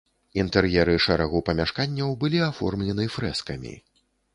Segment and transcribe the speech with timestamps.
[0.43, 3.81] Інтэр'еры шэрагу памяшканняў былі аформлены фрэскамі.